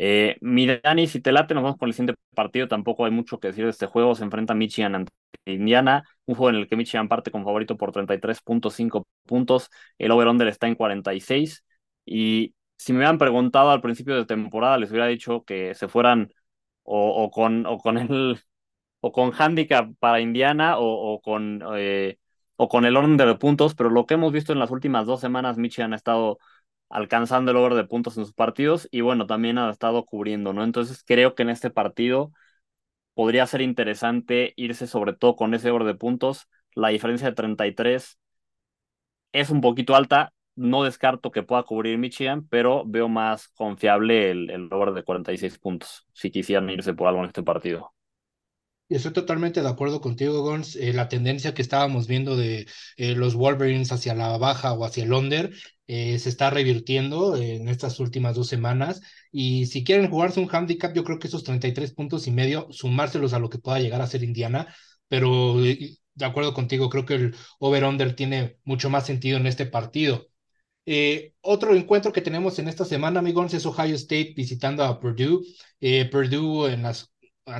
[0.06, 0.38] Eh,
[0.84, 2.68] Dani, si te late, nos vamos con el siguiente partido.
[2.68, 4.16] Tampoco hay mucho que decir de este juego.
[4.16, 5.12] Se enfrenta Michigan ante
[5.46, 9.70] Indiana, un juego en el que Michigan parte con favorito por 33.5 puntos.
[9.98, 11.64] El over-under está en 46.
[12.06, 16.34] Y si me hubieran preguntado al principio de temporada, les hubiera dicho que se fueran
[16.84, 18.40] o, con, o con el
[19.02, 22.18] o con handicap para Indiana o, con, eh,
[22.56, 25.20] o con el orden de puntos, pero lo que hemos visto en las últimas dos
[25.22, 26.40] semanas, Michigan ha estado
[26.94, 30.64] alcanzando el orden de puntos en sus partidos y bueno, también ha estado cubriendo, ¿no?
[30.64, 32.32] Entonces creo que en este partido
[33.16, 36.48] podría ser interesante irse sobre todo con ese orden de puntos.
[36.76, 38.20] La diferencia de 33
[39.32, 44.50] es un poquito alta, no descarto que pueda cubrir Michigan, pero veo más confiable el,
[44.52, 47.94] el over de 46 puntos si quisieran irse por algo en este partido.
[48.94, 50.76] Estoy totalmente de acuerdo contigo, Gons.
[50.76, 55.04] Eh, la tendencia que estábamos viendo de eh, los Wolverines hacia la baja o hacia
[55.04, 55.52] el under
[55.88, 59.02] eh, se está revirtiendo en estas últimas dos semanas.
[59.32, 63.34] Y si quieren jugarse un handicap, yo creo que esos 33 puntos y medio, sumárselos
[63.34, 64.74] a lo que pueda llegar a ser Indiana.
[65.08, 70.28] Pero de acuerdo contigo, creo que el over-under tiene mucho más sentido en este partido.
[70.86, 75.42] Eh, otro encuentro que tenemos en esta semana, amigos, es Ohio State visitando a Purdue.
[75.80, 77.13] Eh, Purdue en las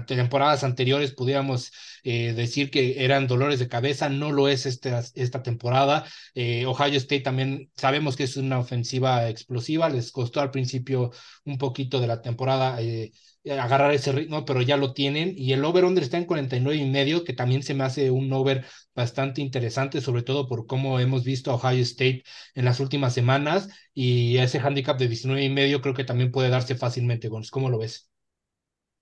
[0.08, 1.72] temporadas anteriores pudiéramos
[2.04, 6.06] eh, decir que eran dolores de cabeza, no lo es esta, esta temporada.
[6.36, 11.12] Ohio State también sabemos que es una ofensiva explosiva, les costó al principio
[11.46, 12.80] un poquito de la temporada
[13.52, 15.34] agarrar ese ritmo, pero ya lo tienen.
[15.38, 18.66] Y el over-under está en 49 y medio, que también se me hace un over
[18.96, 22.24] bastante interesante, sobre todo por cómo hemos visto a Ohio State
[22.56, 23.70] en las últimas semanas.
[23.94, 27.50] Y ese handicap de 19 y medio creo que también puede darse fácilmente, Gonz.
[27.52, 28.13] ¿Cómo lo ves?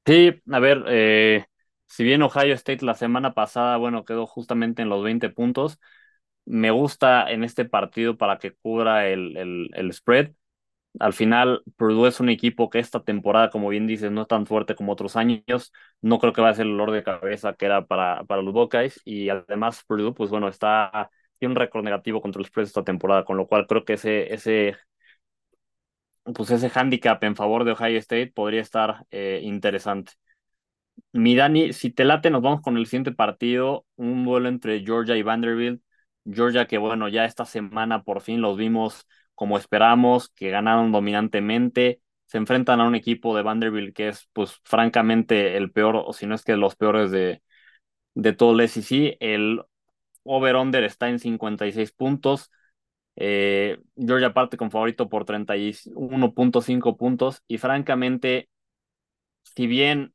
[0.06, 1.46] Sí, a ver, eh,
[1.88, 5.80] si bien Ohio State la semana pasada, bueno, quedó justamente en los 20 puntos,
[6.46, 10.32] me gusta en este partido para que cubra el, el, el spread
[11.00, 14.46] al final, Purdue es un equipo que esta temporada, como bien dices, no es tan
[14.48, 15.74] fuerte como otros años.
[16.02, 18.54] No creo que va a ser el olor de cabeza que era para, para los
[18.54, 19.02] Buckeyes.
[19.06, 23.26] Y además, Purdue, pues bueno, está, tiene un récord negativo contra los Spurs esta temporada,
[23.26, 24.76] con lo cual creo que ese, ese,
[26.34, 30.13] pues ese handicap en favor de Ohio State podría estar eh, interesante.
[31.13, 35.15] Mi Dani, si te late, nos vamos con el siguiente partido, un duelo entre Georgia
[35.17, 35.82] y Vanderbilt.
[36.26, 42.02] Georgia, que bueno, ya esta semana por fin los vimos como esperamos, que ganaron dominantemente.
[42.28, 46.28] Se enfrentan a un equipo de Vanderbilt que es, pues, francamente el peor, o si
[46.28, 47.41] no es que los peores de,
[48.13, 49.17] de todo el SEC.
[49.20, 49.62] El
[50.24, 52.52] over-under está en 56 puntos.
[53.15, 57.43] Eh, Georgia parte con favorito por 31.5 puntos.
[57.47, 58.50] Y francamente,
[59.56, 60.13] si bien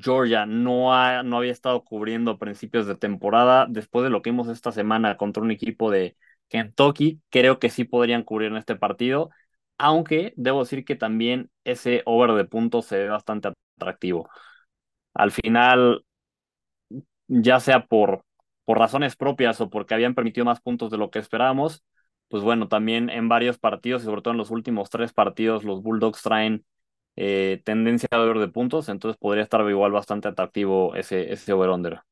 [0.00, 4.48] Georgia no, ha, no había estado cubriendo principios de temporada, después de lo que vimos
[4.48, 6.16] esta semana contra un equipo de
[6.48, 9.30] Kentucky, creo que sí podrían cubrir en este partido,
[9.78, 14.28] aunque debo decir que también ese over de puntos se ve bastante atractivo.
[15.14, 16.04] Al final,
[17.28, 18.22] ya sea por,
[18.68, 21.86] por razones propias o porque habían permitido más puntos de lo que esperábamos,
[22.28, 25.82] pues bueno, también en varios partidos y sobre todo en los últimos tres partidos, los
[25.82, 26.66] Bulldogs traen
[27.16, 32.02] eh, tendencia de over de puntos, entonces podría estar igual bastante atractivo ese, ese over-under.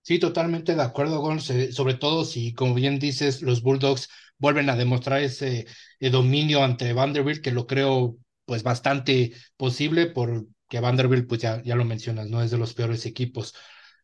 [0.00, 4.08] Sí, totalmente de acuerdo, Gonz, sobre todo si, como bien dices, los Bulldogs
[4.38, 5.66] vuelven a demostrar ese
[6.00, 11.76] eh, dominio ante Vanderbilt, que lo creo pues bastante posible, porque Vanderbilt, pues ya, ya
[11.76, 13.54] lo mencionas, no es de los peores equipos.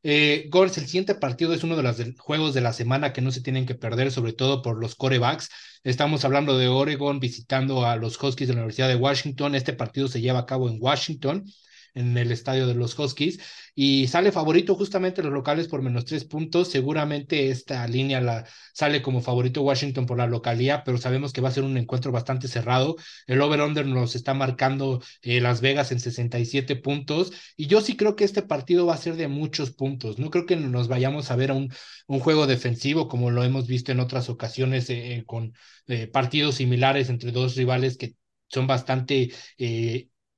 [0.02, 3.40] Eh, el siguiente partido es uno de los juegos de la semana que no se
[3.40, 5.50] tienen que perder, sobre todo por los corebacks.
[5.84, 9.54] Estamos hablando de Oregon visitando a los Huskies de la Universidad de Washington.
[9.54, 11.44] Este partido se lleva a cabo en Washington
[11.94, 13.38] en el estadio de los Huskies
[13.74, 16.68] y sale favorito justamente los locales por menos tres puntos.
[16.68, 21.48] Seguramente esta línea la sale como favorito Washington por la localía, pero sabemos que va
[21.48, 22.96] a ser un encuentro bastante cerrado.
[23.26, 28.16] El over-under nos está marcando eh, Las Vegas en 67 puntos y yo sí creo
[28.16, 30.18] que este partido va a ser de muchos puntos.
[30.18, 31.72] No creo que nos vayamos a ver a un,
[32.06, 35.54] un juego defensivo como lo hemos visto en otras ocasiones eh, con
[35.86, 38.14] eh, partidos similares entre dos rivales que
[38.48, 39.30] son bastante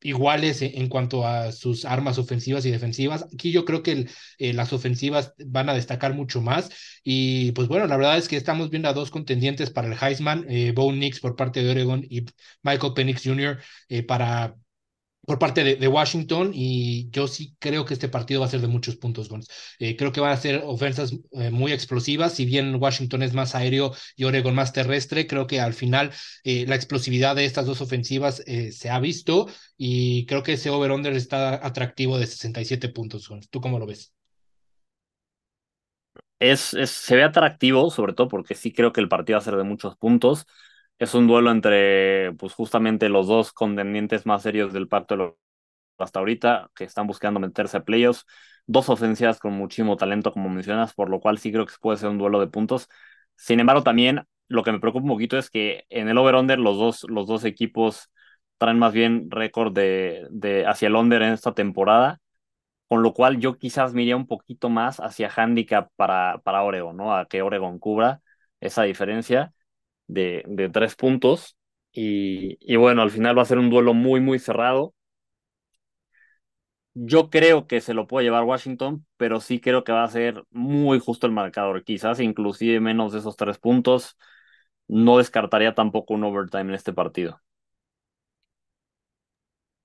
[0.03, 3.27] iguales en cuanto a sus armas ofensivas y defensivas.
[3.33, 4.09] Aquí yo creo que
[4.39, 6.71] eh, las ofensivas van a destacar mucho más.
[7.05, 10.47] Y pues bueno, la verdad es que estamos viendo a dos contendientes para el Heisman,
[10.49, 12.25] eh, Bo Nix por parte de Oregon y
[12.63, 13.59] Michael Penix Jr.
[13.89, 14.57] Eh, para
[15.31, 18.67] por parte de, Washington y yo sí creo que este partido va a ser de
[18.67, 19.31] muchos puntos,
[19.79, 23.55] eh, creo que van a ser ofensas eh, muy explosivas, si bien Washington es más
[23.55, 26.11] aéreo y Oregon más terrestre, creo que al final
[26.43, 31.13] eh, la explosividad de estas dos ofensivas se ha visto y creo que ese over-under
[31.13, 34.13] está atractivo de 67 puntos, ¿Tú cómo lo ves?
[36.41, 39.45] Es, es, se ve atractivo, sobre todo porque sí creo que el partido va a
[39.45, 40.49] ser de muchos puntos
[41.01, 45.35] es un duelo entre, pues justamente los dos contendientes más serios del pacto de
[45.99, 48.27] hasta ahorita, que están buscando meterse a playoffs.
[48.67, 52.11] Dos ofensivas con muchísimo talento, como mencionas, por lo cual sí creo que puede ser
[52.11, 52.89] un duelo de puntos.
[53.37, 56.79] Sin embargo, también lo que me preocupa un poquito es que en el over-under los
[56.79, 58.11] dos, los dos equipos
[58.59, 62.21] traen más bien récord de, de hacia el under en esta temporada,
[62.89, 67.15] con lo cual yo quizás me un poquito más hacia handicap para, para Oregon, ¿no?
[67.15, 68.21] A que Oregon cubra
[68.61, 69.53] esa diferencia
[70.13, 71.57] de, tres puntos.
[71.93, 74.95] Y, y, bueno, al final va a ser un duelo muy, muy cerrado.
[76.95, 80.45] Yo creo que se lo puede llevar Washington, pero sí creo que va a ser
[80.51, 81.85] muy justo el marcador.
[81.85, 84.17] Quizás inclusive menos de esos tres puntos.
[84.89, 87.41] No descartaría tampoco un overtime en este partido.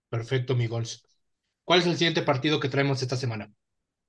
[0.09, 3.51] Perfecto, mi ¿Cuál es el siguiente partido que traemos esta semana?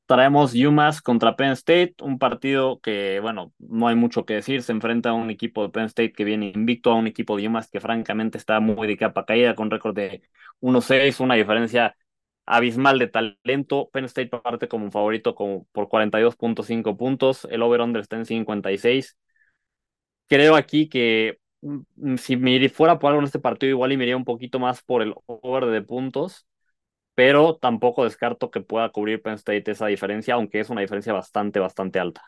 [0.07, 4.63] Traemos UMass contra Penn State, un partido que, bueno, no hay mucho que decir.
[4.63, 7.49] Se enfrenta a un equipo de Penn State que viene invicto, a un equipo de
[7.49, 10.23] UMass que francamente está muy de capa caída, con récord de
[10.61, 11.97] 1-6, una diferencia
[12.47, 13.91] abismal de talento.
[13.93, 19.19] Penn State parte como un favorito como por 42.5 puntos, el over-under está en 56.
[20.29, 24.05] Creo aquí que mm, si me fuera por algo en este partido, igual y me
[24.05, 26.47] iría un poquito más por el over de puntos
[27.17, 31.59] pero tampoco descarto que pueda cubrir Penn State esa diferencia, aunque es una diferencia bastante,
[31.59, 32.23] bastante alta.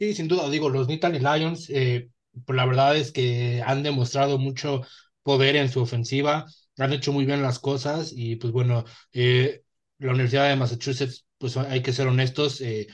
[0.00, 2.10] Sí, sin duda, digo, los Nittany Lions, eh,
[2.44, 4.82] pues la verdad es que han demostrado mucho
[5.22, 9.62] poder en su ofensiva, han hecho muy bien las cosas y pues bueno, eh,
[9.98, 12.88] la Universidad de Massachusetts, pues hay que ser honestos, eh,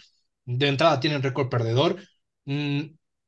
[0.44, 1.96] de entrada tienen récord perdedor.
[2.44, 2.81] Mm,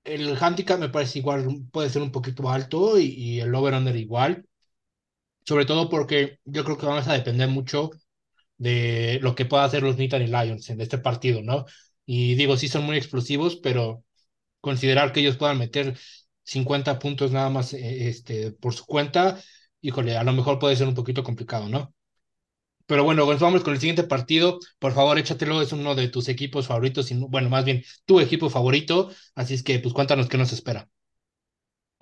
[0.05, 4.44] el handicap me parece igual, puede ser un poquito alto y, el over-under igual
[5.45, 7.91] sobre todo porque yo creo que vamos a depender mucho
[8.59, 11.67] de lo que pueda hacer los Nittany Lions en este partido, ¿no?
[12.07, 14.05] Y digo, sí son muy explosivos, pero
[14.61, 15.99] considerar que ellos puedan meter
[16.45, 19.41] 50 puntos nada más eh, este, por su cuenta,
[19.83, 21.95] híjole, a lo mejor puede ser un poquito complicado, ¿no?
[22.87, 24.59] Pero bueno, pues vamos con el siguiente partido.
[24.79, 28.51] Por favor, échatelo, es uno de tus equipos favoritos, y, bueno, más bien tu equipo
[28.51, 29.11] favorito.
[29.35, 30.89] Así es que, pues cuéntanos qué nos espera.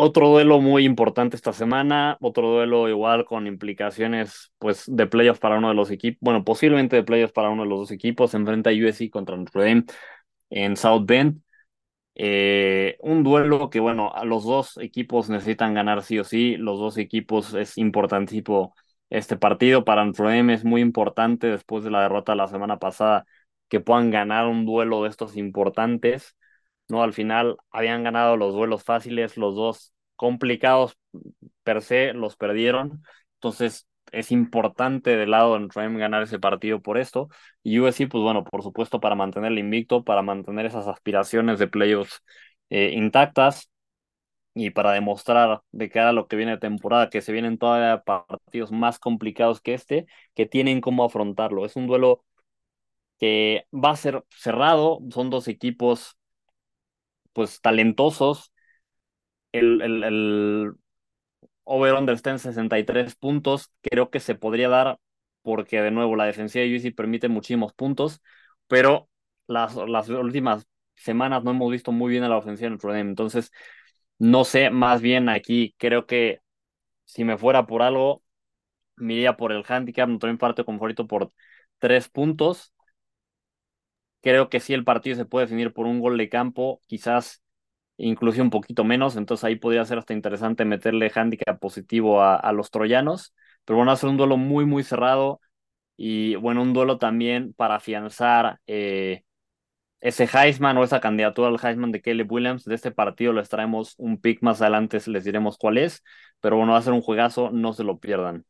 [0.02, 5.58] Otro duelo muy importante esta semana, otro duelo igual con implicaciones pues de playoffs para
[5.58, 8.70] uno de los equipos, bueno, posiblemente de playoffs para uno de los dos equipos, enfrenta
[8.70, 9.84] a USC contra Notre
[10.48, 11.42] en South Bend.
[12.14, 16.78] Eh, un duelo que bueno, a los dos equipos necesitan ganar sí o sí, los
[16.78, 18.74] dos equipos es importantísimo
[19.10, 19.84] este partido.
[19.84, 23.26] Para Notre es muy importante después de la derrota la semana pasada
[23.68, 26.36] que puedan ganar un duelo de estos importantes
[26.90, 27.02] ¿no?
[27.02, 30.98] Al final habían ganado los duelos fáciles, los dos complicados
[31.62, 33.02] per se los perdieron.
[33.34, 37.28] Entonces es importante del lado de Notre ganar ese partido por esto.
[37.62, 41.68] Y USC, pues bueno, por supuesto, para mantener el invicto, para mantener esas aspiraciones de
[41.68, 42.22] playoffs
[42.70, 43.70] eh, intactas
[44.54, 48.02] y para demostrar de cara a lo que viene de temporada, que se vienen todavía
[48.02, 51.64] partidos más complicados que este, que tienen cómo afrontarlo.
[51.66, 52.24] Es un duelo
[53.18, 56.16] que va a ser cerrado, son dos equipos
[57.32, 58.52] pues talentosos.
[59.52, 60.72] El, el, el
[61.64, 63.70] over-under está en 63 puntos.
[63.82, 64.98] Creo que se podría dar
[65.42, 68.22] porque, de nuevo, la defensiva de UC permite muchísimos puntos,
[68.68, 69.08] pero
[69.46, 70.66] las, las últimas
[70.96, 73.10] semanas no hemos visto muy bien a la ofensiva de Notre Dame.
[73.10, 73.52] Entonces,
[74.18, 76.40] no sé, más bien aquí creo que
[77.04, 78.22] si me fuera por algo,
[78.96, 80.08] me iría por el handicap.
[80.08, 81.32] Notre Dame parte con favorito por
[81.78, 82.72] tres puntos.
[84.22, 87.42] Creo que sí el partido se puede definir por un gol de campo, quizás
[87.96, 92.70] incluso un poquito menos, entonces ahí podría ser hasta interesante meterle handicap positivo a, los
[92.70, 95.40] troyanos, pero bueno, hacer un duelo muy, muy cerrado
[95.96, 99.24] y bueno, un duelo también para afianzar eh,
[100.00, 102.64] ese Heisman o esa candidatura al Heisman de Caleb Williams.
[102.64, 106.02] De este partido les traemos un pick más adelante, les diremos cuál es,
[106.40, 108.44] pero bueno, va a ser un juegazo, no se lo pierdan.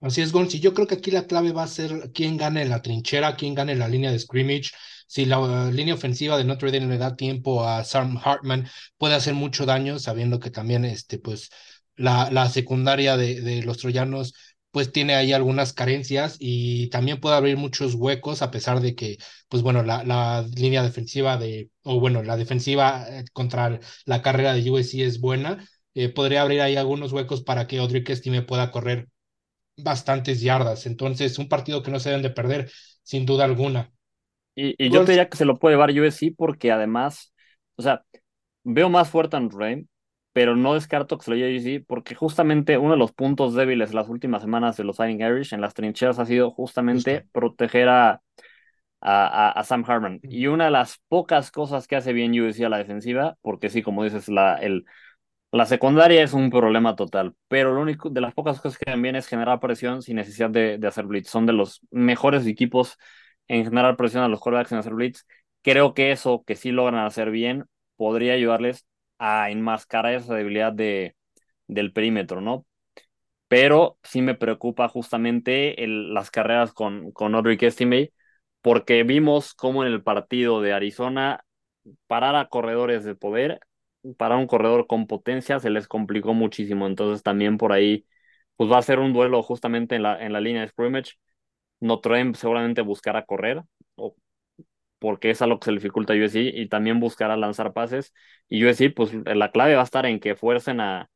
[0.00, 0.60] Así es, Gonzi.
[0.60, 3.74] Yo creo que aquí la clave va a ser quién gane la trinchera, quién gane
[3.74, 4.70] la línea de scrimmage.
[5.08, 9.14] Si la uh, línea ofensiva de Notre Dame le da tiempo a Sam Hartman, puede
[9.14, 11.50] hacer mucho daño, sabiendo que también este, pues,
[11.96, 14.34] la, la secundaria de, de los troyanos
[14.70, 19.16] pues tiene ahí algunas carencias y también puede abrir muchos huecos a pesar de que,
[19.48, 24.52] pues bueno, la, la línea defensiva de, o bueno, la defensiva eh, contra la carrera
[24.52, 25.66] de USC es buena.
[25.94, 29.08] Eh, podría abrir ahí algunos huecos para que Odrick Estime pueda correr
[29.82, 30.86] bastantes yardas.
[30.86, 32.70] Entonces, un partido que no se deben de perder,
[33.02, 33.90] sin duda alguna.
[34.54, 37.32] Y, yo te diría que se lo puede llevar USC porque además,
[37.76, 38.02] o sea,
[38.64, 39.86] veo más fuerte a Notre
[40.38, 43.92] pero no descarto que se lo lleve USC porque justamente uno de los puntos débiles
[43.92, 48.22] las últimas semanas de los Fighting Irish en las trincheras ha sido justamente proteger a,
[49.00, 50.20] a, a, Sam Harman.
[50.22, 53.82] Y una de las pocas cosas que hace bien USC a la defensiva, porque sí,
[53.82, 54.84] como dices, la, el,
[55.50, 59.16] la secundaria es un problema total, pero lo único de las pocas cosas que también
[59.16, 61.28] es generar presión sin necesidad de, hacer blitz.
[61.30, 62.98] Son de los mejores equipos
[63.48, 65.24] en generar presión a los quarterbacks en hacer blitz.
[65.62, 67.64] Creo que eso que sí logran hacer bien
[67.96, 68.86] podría ayudarles
[69.18, 71.16] a enmascarar esa debilidad de,
[71.66, 72.66] del perímetro, ¿no?
[73.48, 78.12] Pero sí me preocupa justamente las carreras con, con Audrey Estimate,
[78.60, 81.44] porque vimos cómo en el partido de Arizona
[82.06, 83.60] parar a corredores de poder
[84.16, 86.86] para un corredor con potencia se les complicó muchísimo.
[86.86, 88.06] Entonces también por ahí
[88.56, 91.12] pues va a ser un duelo justamente en la, en la línea de scrimmage.
[91.80, 93.62] Notre Dame seguramente buscará correr,
[93.96, 94.16] o,
[94.98, 98.12] porque es algo que se le dificulta a USC, y también buscará lanzar pases.
[98.48, 101.10] Y USC, pues la clave va a estar en que fuercen a,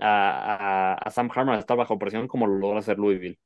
[0.00, 3.38] a, a, Sam Harmon a estar bajo presión como lo logra hacer Louisville.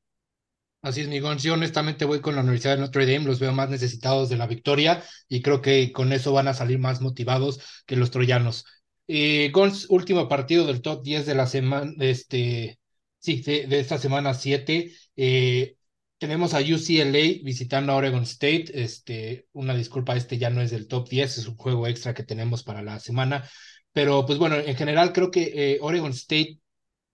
[0.82, 1.44] Así es, mi Gons.
[1.44, 4.48] Yo honestamente voy con la Universidad de Notre Dame, los veo más necesitados de la
[4.48, 8.64] victoria y creo que con eso van a salir más motivados que los troyanos.
[9.06, 12.80] Eh, Gons, último partido del top 10 de la semana, este,
[13.20, 14.92] sí, de, esta semana 7.
[15.14, 15.76] Eh,
[16.18, 18.72] tenemos a UCLA visitando a Oregon State.
[18.74, 22.24] Este, una disculpa, este ya no es del top 10, es un juego extra que
[22.24, 23.48] tenemos para la semana.
[23.92, 26.58] Pero pues bueno, en general creo que eh, Oregon State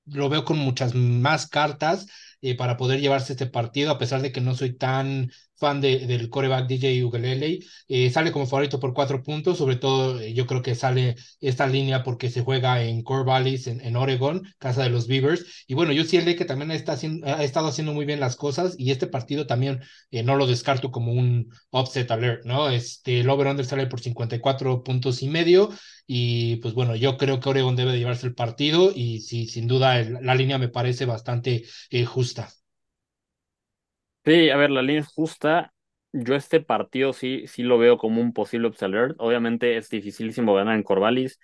[0.06, 2.06] lo veo con muchas más cartas
[2.42, 6.06] eh, para poder llevarse este partido, a pesar de que no soy tan fan de,
[6.06, 7.60] del coreback DJ Ugalele.
[7.88, 11.66] Eh, sale como favorito por cuatro puntos, sobre todo eh, yo creo que sale esta
[11.66, 15.64] línea porque se juega en Core Valleys, en, Oregon, casa de los Beavers.
[15.66, 16.92] Y bueno, UCLA que también está
[17.24, 21.12] ha estado haciendo muy bien las cosas y este partido también no lo descarto como
[21.12, 22.68] un upset alert, ¿no?
[22.70, 25.70] Este, el over-under sale por 54 puntos y medio.
[26.06, 30.02] Y pues bueno, yo creo que Oregon debe llevarse el partido y sí, sin duda
[30.02, 31.64] la línea me parece bastante
[32.06, 32.48] justa.
[34.24, 35.72] Sí, a ver, la línea es justa.
[36.12, 40.76] Yo este partido sí, sí lo veo como un posible upset Obviamente es dificilísimo ganar
[40.76, 41.38] en Corvallis.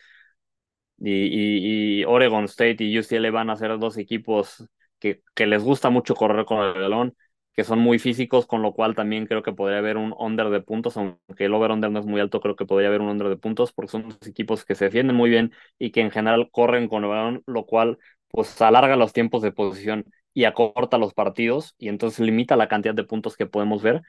[0.99, 4.65] Y, y, Oregon State y UCLA van a ser dos equipos
[4.99, 7.17] que, que les gusta mucho correr con el balón,
[7.53, 10.61] que son muy físicos, con lo cual también creo que podría haber un under de
[10.63, 13.37] puntos, aunque el over-under no es muy alto, creo que podría haber un under de
[13.37, 16.89] puntos, porque son dos equipos que se defienden muy bien y que en general corren
[16.89, 21.75] con el balón, lo cual pues alarga los tiempos de posición y acorta los partidos
[21.79, 24.03] y entonces limita la cantidad de puntos que podemos ver.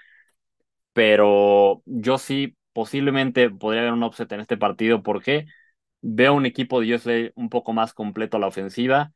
[0.94, 5.46] Pero yo sí posiblemente podría haber un offset en este partido porque
[6.02, 9.14] veo un equipo de USLA un poco más completo a la ofensiva,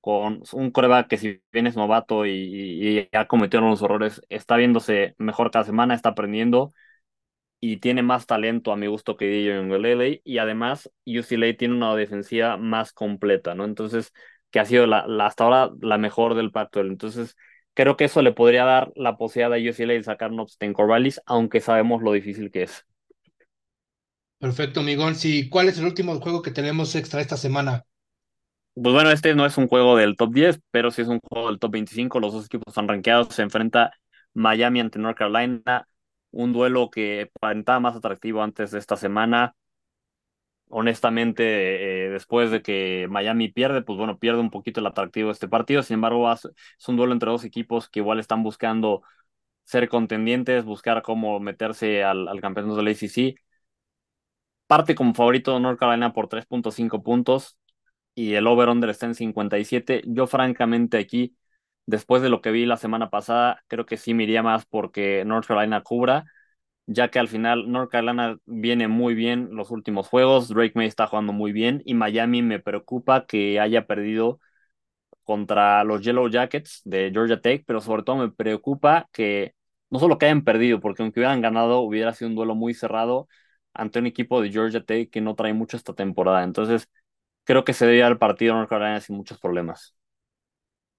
[0.00, 5.14] con un coreback que si bien es novato y, ha cometido unos errores, está viéndose
[5.18, 6.72] mejor cada semana, está aprendiendo
[7.60, 12.56] y tiene más talento a mi gusto que DJ y además UCLA tiene una defensiva
[12.56, 13.64] más completa, ¿no?
[13.64, 14.12] Entonces
[14.52, 16.80] que ha sido la, hasta ahora la mejor del pacto.
[16.80, 17.36] Entonces,
[17.74, 21.60] creo que eso le podría dar la posibilidad a UCLA de sacar un Corvallis, aunque
[21.60, 22.86] sabemos lo difícil que es.
[24.38, 25.14] Perfecto, Migón.
[25.14, 27.86] Sí, ¿cuál es el último juego que tenemos extra esta semana?
[28.74, 31.48] Pues bueno, este no es un juego del top 10, pero sí es un juego
[31.48, 32.20] del top 25.
[32.20, 33.34] Los dos equipos están rankeados.
[33.34, 33.92] Se enfrenta
[34.34, 35.88] Miami ante North Carolina.
[36.30, 39.54] Un duelo que aparentaba más atractivo antes de esta semana
[40.72, 45.32] honestamente, eh, después de que Miami pierde, pues bueno, pierde un poquito el atractivo de
[45.34, 45.82] este partido.
[45.82, 46.48] Sin embargo, es
[46.88, 49.02] un duelo entre dos equipos que igual están buscando
[49.64, 53.36] ser contendientes, buscar cómo meterse al, al campeonato del ACC.
[54.66, 57.58] Parte como favorito North Carolina por 3.5 puntos
[58.14, 60.02] y el over-under está en 57.
[60.06, 61.36] Yo francamente aquí,
[61.86, 65.24] después de lo que vi la semana pasada, creo que sí me iría más porque
[65.26, 66.24] North Carolina cubra
[66.94, 71.06] ya que al final North Carolina viene muy bien los últimos juegos, Drake May está
[71.06, 74.40] jugando muy bien y Miami me preocupa que haya perdido
[75.24, 79.54] contra los Yellow Jackets de Georgia Tech, pero sobre todo me preocupa que
[79.90, 83.28] no solo que hayan perdido, porque aunque hubieran ganado hubiera sido un duelo muy cerrado
[83.74, 86.44] ante un equipo de Georgia Tech que no trae mucho esta temporada.
[86.44, 86.88] Entonces,
[87.44, 89.94] creo que se debe al partido North Carolina sin muchos problemas.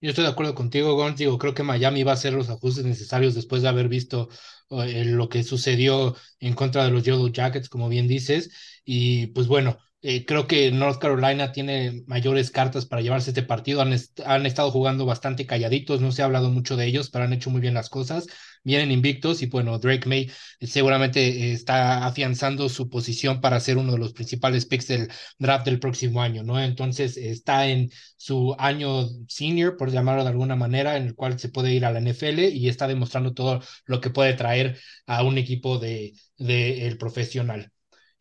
[0.02, 1.16] Yo estoy de acuerdo contigo, Gon.
[1.16, 4.28] Digo, creo que Miami va a hacer los ajustes necesarios después de haber visto
[4.72, 8.52] eh, lo que sucedió en contra de los Yellow Jackets, como bien dices.
[8.86, 13.82] Y pues bueno, eh, creo que North Carolina tiene mayores cartas para llevarse este partido.
[13.82, 17.32] Han, han, estado jugando bastante calladitos, no se ha hablado mucho de ellos, pero han
[17.32, 18.28] hecho muy bien las cosas.
[18.66, 23.94] Vienen invictos y bueno, Drake May eh, seguramente está afianzando su posición para ser uno
[23.94, 26.62] de los principales picks del draft del próximo año, ¿no?
[26.62, 31.50] Entonces está en su año senior, por llamarlo de alguna manera, en el cual se
[31.50, 35.38] puede ir a la NFL y está demostrando todo lo que puede traer a un
[35.38, 37.73] equipo de, de el profesional.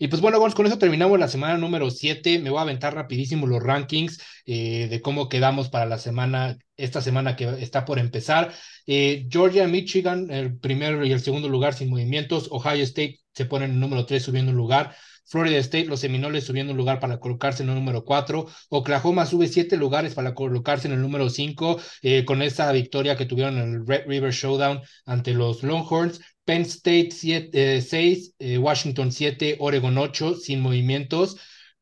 [0.03, 2.41] Y pues bueno, con eso terminamos la semana número 7.
[2.41, 7.01] Me voy a aventar rapidísimo los rankings eh, de cómo quedamos para la semana, esta
[7.01, 8.53] semana que está por empezar.
[8.89, 12.49] Eh, Georgia, Michigan, el primero y el segundo lugar sin movimientos.
[12.51, 14.93] Ohio State se pone en el número 3 subiendo un lugar.
[15.25, 18.47] Florida State, los Seminoles subiendo un lugar para colocarse en el número 4.
[18.71, 23.27] Oklahoma sube 7 lugares para colocarse en el número 5 eh, con esa victoria que
[23.27, 26.21] tuvieron en el Red River Showdown ante los Longhorns.
[26.45, 31.37] Penn State 6, eh, Washington 7, Oregon 8, sin movimientos.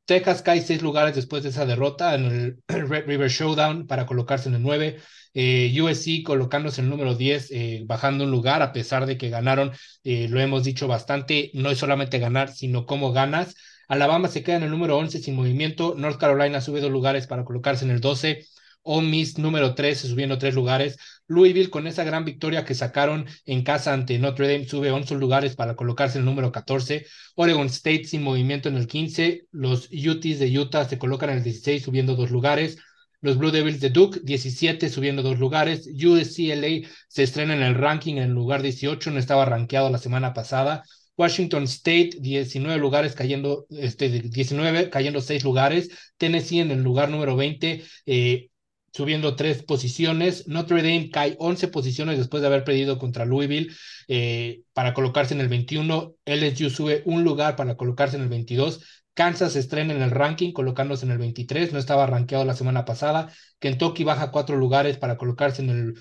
[0.05, 4.49] Texas cae 6 lugares después de esa derrota en el Red River Showdown para colocarse
[4.49, 4.99] en el 9.
[5.35, 9.31] Eh, USC colocándose en el número 10, eh, bajando un lugar a pesar de que
[9.31, 9.73] ganaron,
[10.03, 13.55] lo hemos dicho bastante, no es solamente ganar, sino cómo ganas.
[13.89, 17.45] Alabama se queda en el número 11 sin movimiento, North Carolina sube dos lugares para
[17.45, 18.47] colocarse en el 12,
[18.83, 20.97] Ole Miss número 13 subiendo tres lugares,
[21.31, 25.55] Louisville con esa gran victoria que sacaron en casa ante Notre Dame sube 11 lugares
[25.55, 27.07] para colocarse en el número 14.
[27.37, 29.47] Oregon State sin movimiento en el 15.
[29.53, 32.79] Los Utes de Utah se colocan en el 16 subiendo dos lugares.
[33.23, 35.87] Los Blue Devils de Duke, 17, subiendo dos lugares.
[35.87, 40.33] UCLA se estrena en el ranking en el lugar 18, no estaba rankeado la semana
[40.33, 40.85] pasada.
[41.17, 45.91] Washington State, 19 lugares cayendo, este, 19 cayendo 6 lugares.
[46.17, 48.49] Tennessee en el lugar número 20, eh,
[48.93, 50.49] subiendo 3 posiciones.
[50.49, 53.71] Notre Dame cae 11 posiciones después de haber perdido contra Louisville
[54.09, 56.15] eh, para colocarse en el 21.
[56.25, 59.00] LSU sube un lugar para colocarse en el 22.
[59.15, 63.33] Kansas estrena en el ranking colocándose en el 23, no estaba rankeado la semana pasada.
[63.59, 65.95] Kentucky baja cuatro lugares para colocarse en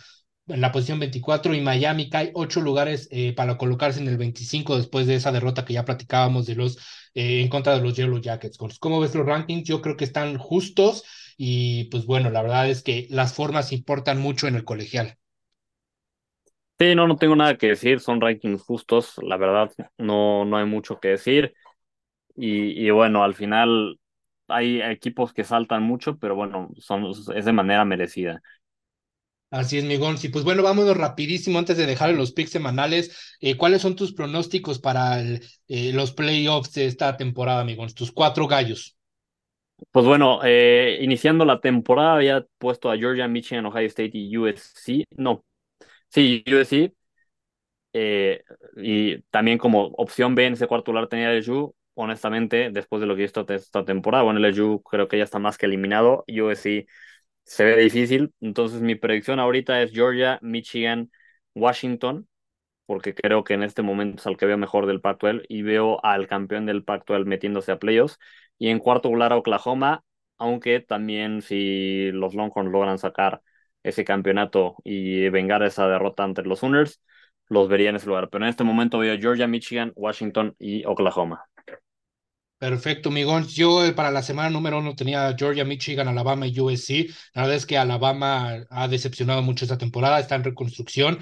[0.47, 5.05] la posición 24 y Miami cae ocho lugares eh, para colocarse en el 25 después
[5.07, 6.77] de esa derrota que ya platicábamos de los
[7.13, 8.57] eh, en contra de los Yellow Jackets.
[8.79, 9.67] ¿Cómo ves los rankings?
[9.67, 11.03] Yo creo que están justos
[11.37, 15.17] y pues bueno, la verdad es que las formas importan mucho en el colegial.
[16.79, 20.65] Sí, no, no tengo nada que decir, son rankings justos, la verdad, no, no hay
[20.65, 21.53] mucho que decir.
[22.35, 23.99] Y, y bueno, al final
[24.47, 27.05] hay equipos que saltan mucho, pero bueno, son,
[27.35, 28.41] es de manera merecida.
[29.51, 33.35] Así es, mi Y pues bueno, vámonos rapidísimo antes de dejar los picks semanales.
[33.41, 38.47] Eh, ¿Cuáles son tus pronósticos para eh, los playoffs de esta temporada, mi Tus cuatro
[38.47, 38.95] gallos.
[39.91, 45.05] Pues bueno, eh, iniciando la temporada había puesto a Georgia, Michigan, Ohio State y USC.
[45.17, 45.45] No,
[46.09, 46.93] sí, USC.
[48.77, 51.75] y también como opción B en ese cuarto lugar tenía LSU.
[52.01, 55.37] Honestamente, después de lo que he visto esta temporada, bueno, LSU creo que ya está
[55.39, 56.23] más que eliminado.
[56.29, 56.87] USC
[57.43, 58.33] se ve difícil.
[58.41, 61.11] Entonces mi predicción ahorita es Georgia, Michigan,
[61.55, 62.27] Washington,
[62.85, 66.03] porque creo que en este momento es al que veo mejor del Pac-12 y veo
[66.05, 68.17] al campeón del Pac-12 metiéndose a playoffs.
[68.57, 70.03] Y en cuarto lugar Oklahoma,
[70.37, 73.41] aunque también si los Longhorns logran sacar
[73.83, 77.01] ese campeonato y vengar esa derrota ante los Sooners,
[77.49, 78.29] los vería en ese lugar.
[78.29, 81.45] Pero en este momento veo Georgia, Michigan, Washington y Oklahoma.
[82.59, 83.47] Perfecto, migón.
[83.47, 87.09] Yo eh, para la semana número uno tenía Georgia, Michigan, Alabama y USC.
[87.33, 91.19] La verdad es que Alabama ha decepcionado mucho esta temporada, está en reconstrucción.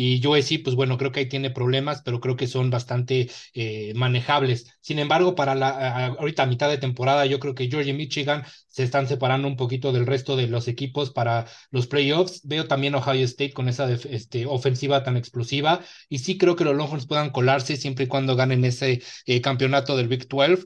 [0.00, 3.92] Y USC, pues bueno, creo que ahí tiene problemas, pero creo que son bastante eh,
[3.96, 4.78] manejables.
[4.80, 8.44] Sin embargo, para la ahorita a mitad de temporada, yo creo que Georgia y Michigan
[8.68, 12.42] se están separando un poquito del resto de los equipos para los playoffs.
[12.44, 16.76] Veo también Ohio State con esa este, ofensiva tan explosiva y sí creo que los
[16.76, 20.64] Longhorns puedan colarse siempre y cuando ganen ese eh, campeonato del Big 12.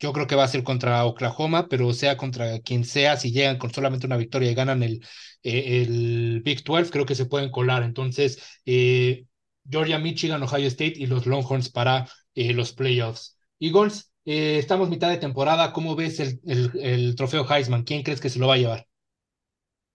[0.00, 3.58] yo creo que va a ser contra Oklahoma, pero sea contra quien sea, si llegan
[3.58, 5.02] con solamente una victoria y ganan el,
[5.46, 7.82] eh, el Big 12, creo que se pueden colar.
[7.84, 9.26] Entonces, eh,
[9.68, 13.38] Georgia, Michigan, Ohio State y los Longhorns para los playoffs.
[13.58, 15.72] Eagles, eh, estamos mitad de temporada.
[15.72, 17.84] ¿Cómo ves el, el, trofeo Heisman?
[17.84, 18.86] ¿Quién crees que se lo va a llevar?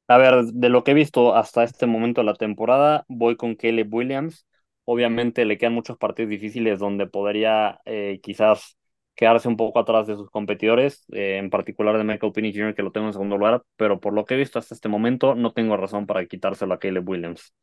[0.07, 3.55] A ver, de lo que he visto hasta este momento de la temporada, voy con
[3.55, 4.47] Caleb Williams.
[4.85, 8.77] Obviamente le quedan muchos partidos difíciles donde podría eh, quizás
[9.15, 12.83] quedarse un poco atrás de sus competidores, eh, en particular de Michael Penny Jr., que
[12.83, 15.51] lo tengo en segundo lugar, pero por lo que he visto hasta este momento, no
[15.53, 17.53] tengo razón para quitárselo a Caleb Williams.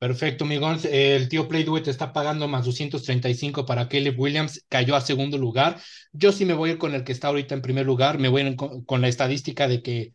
[0.00, 0.78] Perfecto, Miguel.
[0.90, 5.78] El tío Playduet está pagando más 235 para Caleb Williams, cayó a segundo lugar.
[6.12, 8.30] Yo sí me voy a ir con el que está ahorita en primer lugar, me
[8.30, 10.14] voy con, la estadística de que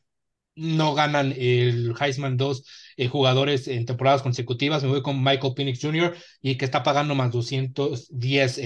[0.55, 2.65] no ganan el Heisman 2
[2.97, 4.83] eh, jugadores en temporadas consecutivas.
[4.83, 6.15] Me voy con Michael Penix Jr.
[6.41, 8.61] y que está pagando más 210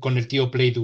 [0.00, 0.74] con el tío Play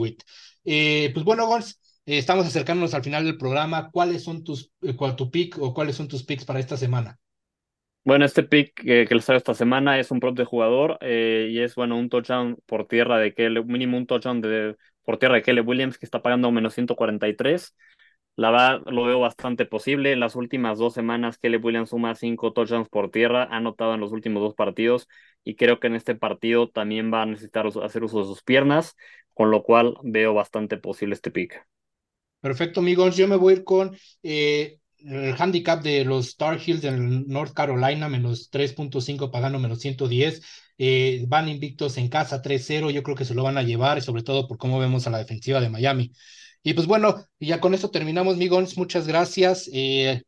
[0.64, 3.90] Eh, pues bueno, Gons, eh, estamos acercándonos al final del programa.
[3.90, 7.18] ¿Cuáles son tus, cuál tu pick o cuáles son tus picks para esta semana?
[8.04, 11.74] Bueno, este pick que les traigo esta semana es un prop de jugador y es,
[11.74, 15.60] bueno, un touchdown por tierra de que mínimo un touchdown de, por tierra de Kelly
[15.60, 17.74] Williams que está pagando menos 143.
[18.36, 20.12] La verdad, lo veo bastante posible.
[20.12, 24.00] En las últimas dos semanas, Kelly Williams suma cinco touchdowns por tierra, ha anotado en
[24.00, 25.08] los últimos dos partidos
[25.44, 28.96] y creo que en este partido también va a necesitar hacer uso de sus piernas,
[29.34, 31.64] con lo cual veo bastante posible este pick.
[32.40, 33.16] Perfecto, amigos.
[33.16, 37.52] Yo me voy a ir con eh, el handicap de los Star Heels en North
[37.54, 40.42] Carolina, menos 3.5 pagando menos 110.
[40.76, 44.24] Eh, van invictos en casa 3-0, yo creo que se lo van a llevar, sobre
[44.24, 46.12] todo por cómo vemos a la defensiva de Miami.
[46.64, 49.70] Y pues bueno, ya con esto terminamos, Migons, muchas gracias.
[49.72, 50.22] Eh,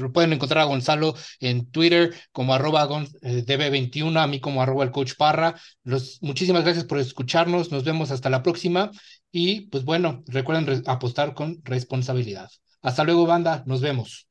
[0.00, 2.88] lo pueden encontrar a Gonzalo en Twitter como arroba
[3.22, 5.54] eh, db21, a mí como arroba el coach Parra.
[5.84, 8.90] Los, muchísimas gracias por escucharnos, nos vemos hasta la próxima
[9.30, 12.48] y pues bueno, recuerden apostar con responsabilidad.
[12.82, 13.62] Hasta luego, banda.
[13.66, 14.25] Nos vemos.